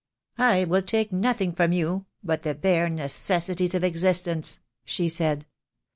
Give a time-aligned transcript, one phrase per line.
[0.39, 5.45] "I will take nothing from you but the bare necessities of existence," she said.